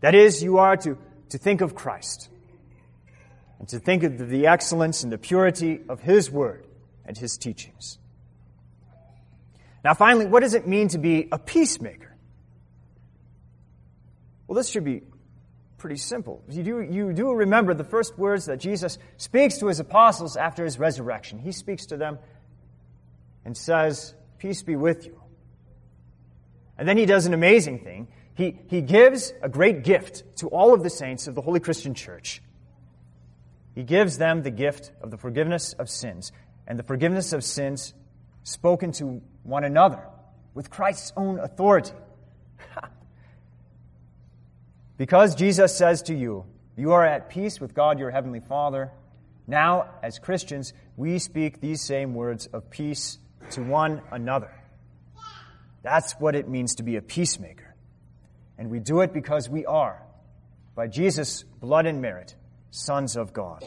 That 0.00 0.14
is, 0.14 0.42
you 0.42 0.56
are 0.56 0.78
to, 0.78 0.96
to 1.28 1.36
think 1.38 1.60
of 1.60 1.74
Christ 1.74 2.30
and 3.58 3.68
to 3.68 3.78
think 3.78 4.04
of 4.04 4.30
the 4.30 4.46
excellence 4.46 5.02
and 5.02 5.12
the 5.12 5.18
purity 5.18 5.80
of 5.86 6.00
His 6.00 6.30
Word 6.30 6.64
and 7.10 7.18
his 7.18 7.36
teachings. 7.36 7.98
Now, 9.82 9.94
finally, 9.94 10.26
what 10.26 10.44
does 10.44 10.54
it 10.54 10.68
mean 10.68 10.86
to 10.90 10.98
be 10.98 11.26
a 11.32 11.40
peacemaker? 11.40 12.14
Well, 14.46 14.54
this 14.54 14.70
should 14.70 14.84
be 14.84 15.02
pretty 15.76 15.96
simple. 15.96 16.44
You 16.48 16.62
do, 16.62 16.80
you 16.82 17.12
do 17.12 17.32
remember 17.32 17.74
the 17.74 17.82
first 17.82 18.16
words 18.16 18.46
that 18.46 18.60
Jesus 18.60 18.96
speaks 19.16 19.58
to 19.58 19.66
his 19.66 19.80
apostles 19.80 20.36
after 20.36 20.64
his 20.64 20.78
resurrection. 20.78 21.40
He 21.40 21.50
speaks 21.50 21.86
to 21.86 21.96
them 21.96 22.20
and 23.44 23.56
says, 23.56 24.14
Peace 24.38 24.62
be 24.62 24.76
with 24.76 25.06
you. 25.06 25.20
And 26.78 26.88
then 26.88 26.96
he 26.96 27.06
does 27.06 27.26
an 27.26 27.34
amazing 27.34 27.80
thing. 27.80 28.06
He, 28.34 28.56
he 28.68 28.82
gives 28.82 29.32
a 29.42 29.48
great 29.48 29.82
gift 29.82 30.36
to 30.36 30.46
all 30.46 30.74
of 30.74 30.84
the 30.84 30.90
saints 30.90 31.26
of 31.26 31.34
the 31.34 31.40
Holy 31.40 31.58
Christian 31.58 31.92
Church. 31.94 32.40
He 33.74 33.82
gives 33.82 34.16
them 34.18 34.42
the 34.42 34.50
gift 34.52 34.92
of 35.02 35.10
the 35.10 35.16
forgiveness 35.16 35.72
of 35.72 35.90
sins 35.90 36.30
and 36.70 36.78
the 36.78 36.84
forgiveness 36.84 37.32
of 37.32 37.42
sins 37.42 37.94
spoken 38.44 38.92
to 38.92 39.20
one 39.42 39.64
another 39.64 40.06
with 40.54 40.70
Christ's 40.70 41.12
own 41.16 41.40
authority. 41.40 41.90
because 44.96 45.34
Jesus 45.34 45.76
says 45.76 46.02
to 46.02 46.14
you, 46.14 46.44
You 46.76 46.92
are 46.92 47.04
at 47.04 47.28
peace 47.28 47.60
with 47.60 47.74
God 47.74 47.98
your 47.98 48.12
heavenly 48.12 48.38
Father. 48.38 48.92
Now, 49.48 49.88
as 50.00 50.20
Christians, 50.20 50.72
we 50.96 51.18
speak 51.18 51.60
these 51.60 51.82
same 51.82 52.14
words 52.14 52.46
of 52.46 52.70
peace 52.70 53.18
to 53.50 53.64
one 53.64 54.00
another. 54.12 54.52
That's 55.82 56.12
what 56.20 56.36
it 56.36 56.48
means 56.48 56.76
to 56.76 56.84
be 56.84 56.94
a 56.94 57.02
peacemaker. 57.02 57.74
And 58.58 58.70
we 58.70 58.78
do 58.78 59.00
it 59.00 59.12
because 59.12 59.48
we 59.48 59.66
are, 59.66 60.00
by 60.76 60.86
Jesus' 60.86 61.42
blood 61.42 61.86
and 61.86 62.00
merit, 62.00 62.36
sons 62.70 63.16
of 63.16 63.32
God. 63.32 63.66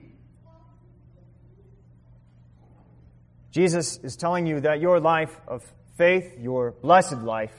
Jesus 3.51 3.97
is 3.97 4.15
telling 4.15 4.47
you 4.47 4.61
that 4.61 4.79
your 4.79 4.99
life 4.99 5.39
of 5.47 5.63
faith, 5.97 6.37
your 6.39 6.71
blessed 6.71 7.17
life, 7.17 7.53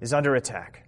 is 0.00 0.12
under 0.12 0.34
attack. 0.34 0.86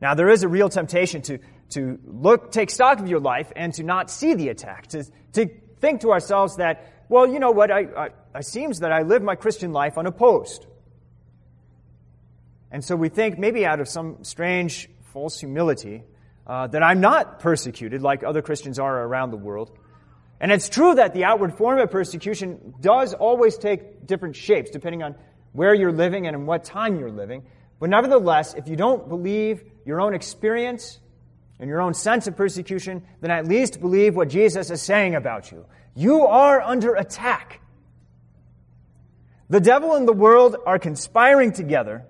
Now, 0.00 0.14
there 0.14 0.28
is 0.30 0.42
a 0.42 0.48
real 0.48 0.68
temptation 0.68 1.22
to, 1.22 1.38
to 1.70 1.98
look, 2.04 2.50
take 2.50 2.70
stock 2.70 2.98
of 2.98 3.08
your 3.08 3.20
life 3.20 3.52
and 3.54 3.72
to 3.74 3.82
not 3.82 4.10
see 4.10 4.34
the 4.34 4.48
attack, 4.48 4.88
to, 4.88 5.04
to 5.34 5.48
think 5.80 6.00
to 6.00 6.12
ourselves 6.12 6.56
that, 6.56 6.92
well, 7.08 7.26
you 7.26 7.38
know 7.38 7.50
what, 7.50 7.70
I, 7.70 7.80
I, 7.80 8.38
it 8.38 8.46
seems 8.46 8.80
that 8.80 8.92
I 8.92 9.02
live 9.02 9.22
my 9.22 9.36
Christian 9.36 9.72
life 9.72 9.96
unopposed. 9.98 10.66
And 12.70 12.84
so 12.84 12.96
we 12.96 13.08
think, 13.08 13.38
maybe 13.38 13.64
out 13.64 13.80
of 13.80 13.88
some 13.88 14.24
strange 14.24 14.88
false 15.12 15.38
humility, 15.38 16.02
uh, 16.46 16.66
that 16.68 16.82
I'm 16.82 17.00
not 17.00 17.40
persecuted 17.40 18.02
like 18.02 18.22
other 18.22 18.42
Christians 18.42 18.78
are 18.78 19.02
around 19.02 19.30
the 19.30 19.36
world. 19.36 19.76
And 20.40 20.52
it's 20.52 20.68
true 20.68 20.94
that 20.94 21.14
the 21.14 21.24
outward 21.24 21.54
form 21.54 21.78
of 21.78 21.90
persecution 21.90 22.74
does 22.80 23.14
always 23.14 23.56
take 23.56 24.06
different 24.06 24.36
shapes 24.36 24.70
depending 24.70 25.02
on 25.02 25.14
where 25.52 25.74
you're 25.74 25.92
living 25.92 26.26
and 26.26 26.36
in 26.36 26.46
what 26.46 26.64
time 26.64 26.98
you're 27.00 27.10
living. 27.10 27.42
But 27.80 27.90
nevertheless, 27.90 28.54
if 28.54 28.68
you 28.68 28.76
don't 28.76 29.08
believe 29.08 29.62
your 29.84 30.00
own 30.00 30.14
experience 30.14 30.98
and 31.58 31.68
your 31.68 31.80
own 31.80 31.94
sense 31.94 32.26
of 32.26 32.36
persecution, 32.36 33.02
then 33.20 33.30
at 33.30 33.46
least 33.46 33.80
believe 33.80 34.14
what 34.14 34.28
Jesus 34.28 34.70
is 34.70 34.82
saying 34.82 35.14
about 35.14 35.50
you. 35.50 35.64
You 35.94 36.26
are 36.26 36.60
under 36.60 36.94
attack. 36.94 37.60
The 39.48 39.60
devil 39.60 39.94
and 39.94 40.06
the 40.06 40.12
world 40.12 40.56
are 40.66 40.78
conspiring 40.78 41.52
together 41.52 42.04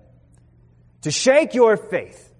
to 1.03 1.11
shake 1.11 1.53
your 1.53 1.77
faith 1.77 2.33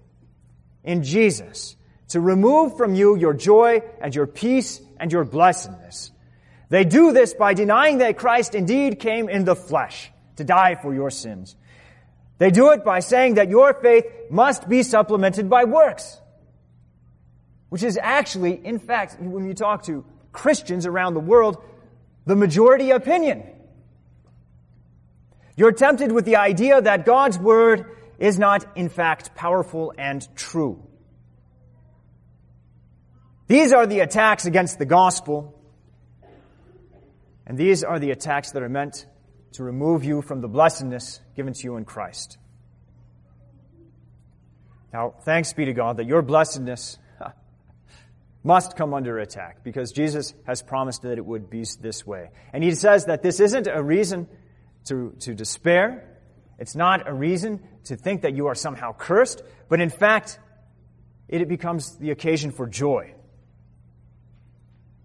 in 0.84 1.02
Jesus, 1.02 1.76
to 2.08 2.20
remove 2.20 2.76
from 2.76 2.94
you 2.94 3.16
your 3.16 3.32
joy 3.32 3.80
and 4.00 4.14
your 4.14 4.26
peace 4.26 4.80
and 5.00 5.12
your 5.12 5.24
blessedness. 5.24 6.10
They 6.68 6.84
do 6.84 7.12
this 7.12 7.34
by 7.34 7.54
denying 7.54 7.98
that 7.98 8.18
Christ 8.18 8.54
indeed 8.54 8.98
came 8.98 9.28
in 9.28 9.44
the 9.44 9.56
flesh 9.56 10.10
to 10.36 10.44
die 10.44 10.74
for 10.74 10.94
your 10.94 11.10
sins. 11.10 11.56
They 12.38 12.50
do 12.50 12.70
it 12.70 12.84
by 12.84 13.00
saying 13.00 13.34
that 13.34 13.48
your 13.48 13.74
faith 13.74 14.04
must 14.30 14.68
be 14.68 14.82
supplemented 14.82 15.48
by 15.48 15.64
works. 15.64 16.20
which 17.68 17.82
is 17.82 17.98
actually, 18.00 18.60
in 18.64 18.78
fact, 18.78 19.20
when 19.20 19.46
you 19.46 19.54
talk 19.54 19.84
to 19.84 20.04
Christians 20.32 20.86
around 20.86 21.14
the 21.14 21.20
world, 21.20 21.62
the 22.26 22.36
majority 22.36 22.90
opinion. 22.90 23.44
You're 25.56 25.72
tempted 25.72 26.12
with 26.12 26.24
the 26.24 26.36
idea 26.36 26.80
that 26.80 27.04
God's 27.04 27.38
Word 27.38 27.86
is 28.18 28.38
not, 28.38 28.64
in 28.76 28.88
fact, 28.88 29.34
powerful 29.34 29.92
and 29.98 30.26
true. 30.34 30.82
These 33.48 33.72
are 33.72 33.86
the 33.86 34.00
attacks 34.00 34.44
against 34.44 34.78
the 34.78 34.84
gospel, 34.84 35.58
and 37.46 37.56
these 37.56 37.82
are 37.82 37.98
the 37.98 38.10
attacks 38.10 38.50
that 38.50 38.62
are 38.62 38.68
meant 38.68 39.06
to 39.52 39.64
remove 39.64 40.04
you 40.04 40.20
from 40.20 40.42
the 40.42 40.48
blessedness 40.48 41.20
given 41.34 41.54
to 41.54 41.64
you 41.64 41.76
in 41.76 41.86
Christ. 41.86 42.36
Now, 44.92 45.14
thanks 45.22 45.54
be 45.54 45.64
to 45.64 45.72
God 45.72 45.96
that 45.96 46.04
your 46.04 46.20
blessedness 46.20 46.98
must 48.44 48.76
come 48.76 48.92
under 48.92 49.18
attack 49.18 49.64
because 49.64 49.92
Jesus 49.92 50.34
has 50.46 50.62
promised 50.62 51.02
that 51.02 51.16
it 51.16 51.24
would 51.24 51.48
be 51.48 51.64
this 51.80 52.06
way. 52.06 52.30
And 52.52 52.62
he 52.62 52.72
says 52.74 53.06
that 53.06 53.22
this 53.22 53.40
isn't 53.40 53.66
a 53.66 53.82
reason 53.82 54.28
to, 54.88 55.14
to 55.20 55.34
despair. 55.34 56.18
It's 56.58 56.76
not 56.76 57.08
a 57.08 57.14
reason 57.14 57.60
to 57.84 57.96
think 57.96 58.22
that 58.22 58.34
you 58.34 58.48
are 58.48 58.54
somehow 58.54 58.92
cursed, 58.92 59.42
but 59.70 59.80
in 59.80 59.88
fact, 59.88 60.38
it 61.28 61.48
becomes 61.48 61.96
the 61.96 62.10
occasion 62.10 62.50
for 62.50 62.66
joy. 62.66 63.14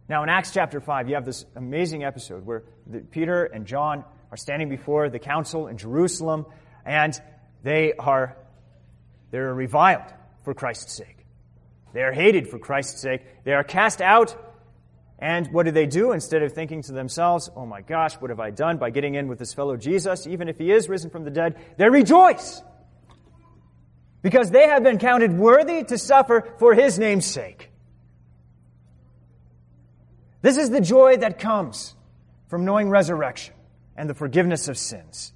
Now, 0.10 0.24
in 0.24 0.30
Acts 0.30 0.52
chapter 0.52 0.82
5, 0.82 1.08
you 1.08 1.16
have 1.16 1.26
this 1.26 1.46
amazing 1.56 2.04
episode 2.04 2.46
where 2.46 2.64
the, 2.86 3.00
Peter 3.00 3.46
and 3.46 3.66
John 3.66 4.04
are 4.32 4.38
standing 4.38 4.68
before 4.70 5.10
the 5.10 5.20
council 5.20 5.68
in 5.68 5.78
Jerusalem, 5.78 6.46
and 6.86 7.20
they 7.64 7.94
are 7.94 8.36
they're 9.34 9.52
reviled 9.52 10.14
for 10.44 10.54
Christ's 10.54 10.94
sake. 10.94 11.26
They 11.92 12.04
are 12.04 12.12
hated 12.12 12.48
for 12.48 12.60
Christ's 12.60 13.02
sake. 13.02 13.22
They 13.44 13.54
are 13.54 13.64
cast 13.64 14.00
out. 14.00 14.36
And 15.18 15.48
what 15.52 15.66
do 15.66 15.72
they 15.72 15.88
do? 15.88 16.12
Instead 16.12 16.44
of 16.44 16.54
thinking 16.54 16.84
to 16.84 16.92
themselves, 16.92 17.50
oh 17.56 17.66
my 17.66 17.82
gosh, 17.82 18.14
what 18.16 18.30
have 18.30 18.40
I 18.40 18.52
done 18.52 18.78
by 18.78 18.92
getting 18.92 19.16
in 19.16 19.28
with 19.28 19.40
this 19.40 19.52
fellow 19.52 19.76
Jesus, 19.76 20.28
even 20.28 20.50
if 20.50 20.60
he 20.60 20.72
is 20.72 20.88
risen 20.88 21.10
from 21.10 21.24
the 21.24 21.32
dead? 21.32 21.56
They 21.78 21.90
rejoice. 21.90 22.62
Because 24.22 24.52
they 24.52 24.68
have 24.68 24.84
been 24.84 25.00
counted 25.00 25.34
worthy 25.34 25.84
to 25.86 25.98
suffer 25.98 26.54
for 26.60 26.76
his 26.76 27.00
name's 27.00 27.26
sake. 27.26 27.72
This 30.44 30.58
is 30.58 30.70
the 30.70 30.82
joy 30.82 31.18
that 31.18 31.40
comes 31.40 31.96
from 32.50 32.66
knowing 32.66 32.90
resurrection 32.90 33.56
and 33.96 34.10
the 34.10 34.14
forgiveness 34.14 34.68
of 34.68 34.78
sins. 34.78 35.32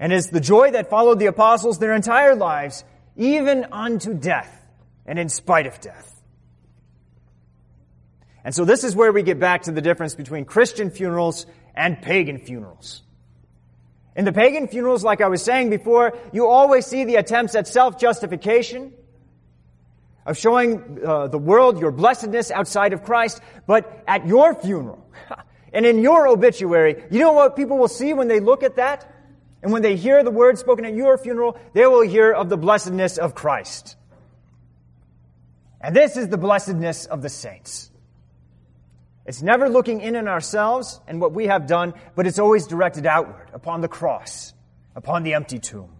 And 0.00 0.10
is 0.10 0.30
the 0.30 0.40
joy 0.40 0.70
that 0.70 0.88
followed 0.88 1.18
the 1.18 1.26
apostles 1.26 1.78
their 1.78 1.94
entire 1.94 2.34
lives, 2.34 2.82
even 3.16 3.66
unto 3.70 4.14
death 4.14 4.50
and 5.04 5.18
in 5.18 5.28
spite 5.28 5.66
of 5.66 5.78
death. 5.80 6.22
And 8.42 8.54
so 8.54 8.64
this 8.64 8.84
is 8.84 8.96
where 8.96 9.12
we 9.12 9.22
get 9.22 9.38
back 9.38 9.64
to 9.64 9.72
the 9.72 9.82
difference 9.82 10.14
between 10.14 10.46
Christian 10.46 10.88
funerals 10.88 11.44
and 11.74 12.00
pagan 12.00 12.38
funerals. 12.38 13.02
In 14.16 14.24
the 14.24 14.32
pagan 14.32 14.66
funerals, 14.66 15.04
like 15.04 15.20
I 15.20 15.28
was 15.28 15.42
saying 15.42 15.68
before, 15.68 16.16
you 16.32 16.46
always 16.46 16.86
see 16.86 17.04
the 17.04 17.16
attempts 17.16 17.54
at 17.54 17.68
self-justification, 17.68 18.94
of 20.30 20.38
showing 20.38 21.00
uh, 21.04 21.26
the 21.26 21.38
world 21.38 21.80
your 21.80 21.90
blessedness 21.90 22.52
outside 22.52 22.92
of 22.92 23.02
Christ, 23.02 23.40
but 23.66 24.04
at 24.06 24.28
your 24.28 24.54
funeral 24.54 25.04
and 25.72 25.84
in 25.84 25.98
your 25.98 26.28
obituary, 26.28 27.02
you 27.10 27.18
know 27.18 27.32
what 27.32 27.56
people 27.56 27.78
will 27.78 27.88
see 27.88 28.14
when 28.14 28.28
they 28.28 28.38
look 28.38 28.62
at 28.62 28.76
that? 28.76 29.12
And 29.60 29.72
when 29.72 29.82
they 29.82 29.96
hear 29.96 30.22
the 30.22 30.30
words 30.30 30.60
spoken 30.60 30.84
at 30.84 30.94
your 30.94 31.18
funeral, 31.18 31.58
they 31.72 31.84
will 31.84 32.02
hear 32.02 32.32
of 32.32 32.48
the 32.48 32.56
blessedness 32.56 33.18
of 33.18 33.34
Christ. 33.34 33.96
And 35.80 35.96
this 35.96 36.16
is 36.16 36.28
the 36.28 36.38
blessedness 36.38 37.06
of 37.06 37.22
the 37.22 37.28
saints. 37.28 37.90
It's 39.26 39.42
never 39.42 39.68
looking 39.68 40.00
in 40.00 40.14
on 40.14 40.28
ourselves 40.28 41.00
and 41.08 41.20
what 41.20 41.32
we 41.32 41.48
have 41.48 41.66
done, 41.66 41.92
but 42.14 42.28
it's 42.28 42.38
always 42.38 42.68
directed 42.68 43.04
outward 43.04 43.50
upon 43.52 43.80
the 43.80 43.88
cross, 43.88 44.54
upon 44.94 45.24
the 45.24 45.34
empty 45.34 45.58
tomb. 45.58 45.90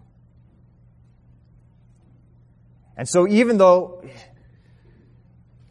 And 3.01 3.09
so 3.09 3.27
even 3.27 3.57
though 3.57 4.03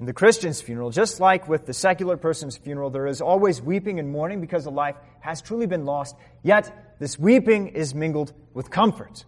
in 0.01 0.07
the 0.07 0.12
Christian's 0.12 0.61
funeral, 0.61 0.90
just 0.90 1.21
like 1.21 1.47
with 1.47 1.64
the 1.64 1.73
secular 1.73 2.16
person's 2.16 2.57
funeral, 2.57 2.90
there 2.90 3.07
is 3.07 3.21
always 3.21 3.62
weeping 3.62 4.01
and 4.01 4.11
mourning 4.11 4.40
because 4.40 4.64
the 4.64 4.73
life 4.73 4.97
has 5.21 5.40
truly 5.40 5.66
been 5.66 5.85
lost, 5.85 6.16
yet 6.43 6.97
this 6.99 7.21
weeping 7.21 7.69
is 7.69 7.95
mingled 7.95 8.33
with 8.53 8.69
comfort 8.69 9.25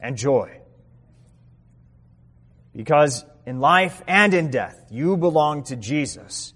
and 0.00 0.16
joy. 0.16 0.58
Because 2.74 3.24
in 3.46 3.60
life 3.60 4.02
and 4.08 4.34
in 4.34 4.50
death, 4.50 4.86
you 4.90 5.16
belong 5.16 5.62
to 5.62 5.76
Jesus, 5.76 6.54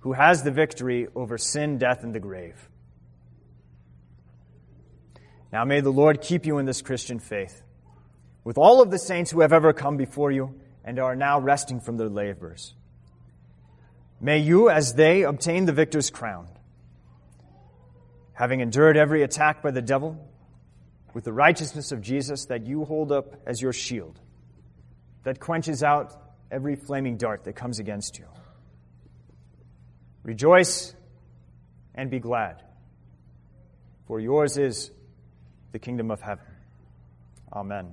who 0.00 0.12
has 0.12 0.42
the 0.42 0.50
victory 0.50 1.08
over 1.14 1.38
sin, 1.38 1.78
death, 1.78 2.04
and 2.04 2.14
the 2.14 2.20
grave. 2.20 2.68
Now 5.50 5.64
may 5.64 5.80
the 5.80 5.88
Lord 5.88 6.20
keep 6.20 6.44
you 6.44 6.58
in 6.58 6.66
this 6.66 6.82
Christian 6.82 7.20
faith 7.20 7.62
with 8.48 8.56
all 8.56 8.80
of 8.80 8.90
the 8.90 8.98
saints 8.98 9.30
who 9.30 9.42
have 9.42 9.52
ever 9.52 9.74
come 9.74 9.98
before 9.98 10.32
you 10.32 10.58
and 10.82 10.98
are 10.98 11.14
now 11.14 11.38
resting 11.38 11.80
from 11.80 11.98
their 11.98 12.08
labors. 12.08 12.72
May 14.22 14.38
you, 14.38 14.70
as 14.70 14.94
they, 14.94 15.24
obtain 15.24 15.66
the 15.66 15.74
victor's 15.74 16.08
crown, 16.08 16.48
having 18.32 18.60
endured 18.60 18.96
every 18.96 19.22
attack 19.22 19.62
by 19.62 19.70
the 19.70 19.82
devil, 19.82 20.16
with 21.12 21.24
the 21.24 21.32
righteousness 21.32 21.92
of 21.92 22.00
Jesus 22.00 22.46
that 22.46 22.66
you 22.66 22.86
hold 22.86 23.12
up 23.12 23.34
as 23.44 23.60
your 23.60 23.74
shield, 23.74 24.18
that 25.24 25.40
quenches 25.40 25.82
out 25.82 26.18
every 26.50 26.74
flaming 26.74 27.18
dart 27.18 27.44
that 27.44 27.52
comes 27.52 27.78
against 27.78 28.18
you. 28.18 28.28
Rejoice 30.22 30.94
and 31.94 32.10
be 32.10 32.18
glad, 32.18 32.62
for 34.06 34.18
yours 34.18 34.56
is 34.56 34.90
the 35.72 35.78
kingdom 35.78 36.10
of 36.10 36.22
heaven. 36.22 36.46
Amen. 37.52 37.92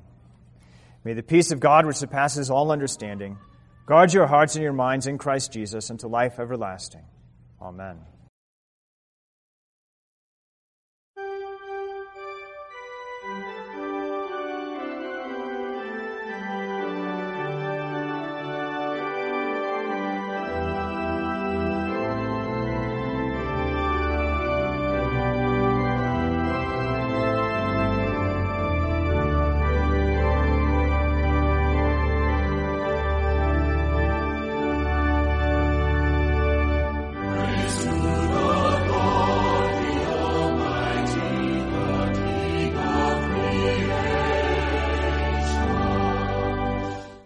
May 1.06 1.14
the 1.14 1.24
peace 1.24 1.52
of 1.52 1.60
God, 1.60 1.86
which 1.86 1.98
surpasses 1.98 2.50
all 2.50 2.72
understanding, 2.72 3.38
guard 3.86 4.12
your 4.12 4.26
hearts 4.26 4.56
and 4.56 4.64
your 4.64 4.74
minds 4.74 5.06
in 5.06 5.20
Christ 5.20 5.54
Jesus 5.54 5.92
unto 5.92 6.08
life 6.08 6.40
everlasting. 6.40 7.06
Amen. 7.62 8.00